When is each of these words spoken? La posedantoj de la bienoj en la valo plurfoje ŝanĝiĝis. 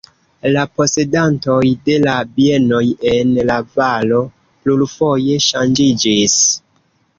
La 0.53 0.61
posedantoj 0.77 1.65
de 1.89 1.97
la 2.05 2.15
bienoj 2.39 2.81
en 3.13 3.37
la 3.51 3.59
valo 3.77 4.25
plurfoje 4.65 5.39
ŝanĝiĝis. 5.51 6.43